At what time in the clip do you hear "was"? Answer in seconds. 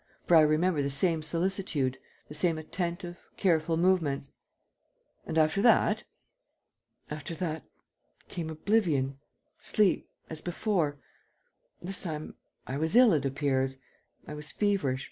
12.77-12.95, 14.33-14.51